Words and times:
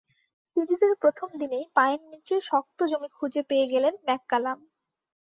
সিরিজের 0.45 0.93
প্রথম 1.01 1.29
দিনেই 1.41 1.65
পায়ের 1.75 2.01
নিচে 2.11 2.35
শক্ত 2.49 2.79
জমি 2.91 3.09
খুঁজে 3.17 3.41
পেয়ে 3.49 3.65
গেলেন 3.73 3.93
ম্যাককালাম। 4.07 4.59